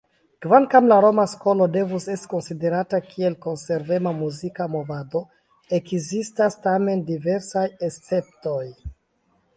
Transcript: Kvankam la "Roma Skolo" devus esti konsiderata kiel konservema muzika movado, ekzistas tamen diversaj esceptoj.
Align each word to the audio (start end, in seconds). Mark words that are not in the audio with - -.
Kvankam 0.43 0.85
la 0.91 0.95
"Roma 1.05 1.25
Skolo" 1.33 1.65
devus 1.75 2.07
esti 2.13 2.29
konsiderata 2.31 3.01
kiel 3.11 3.35
konservema 3.45 4.15
muzika 4.23 4.67
movado, 4.77 5.23
ekzistas 5.81 6.61
tamen 6.67 7.05
diversaj 7.15 7.67
esceptoj. 7.91 8.63